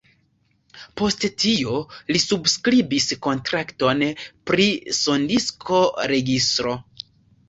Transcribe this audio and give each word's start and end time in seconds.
Post 0.99 1.25
tio 1.41 1.75
li 2.15 2.21
subskribis 2.23 3.05
kontrakton 3.25 4.01
pri 4.51 4.65
sondisko-registro. 5.01 6.75